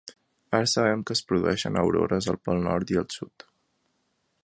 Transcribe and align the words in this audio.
Ara 0.59 0.69
sabem 0.71 1.03
que 1.09 1.17
es 1.17 1.21
produeixen 1.33 1.79
aurores 1.83 2.31
al 2.35 2.43
pol 2.49 2.65
nord 2.71 2.95
i 2.97 3.01
al 3.03 3.09
sud. 3.21 3.51